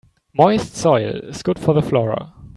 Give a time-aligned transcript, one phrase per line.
[0.33, 2.33] Moist soil is good for the flora.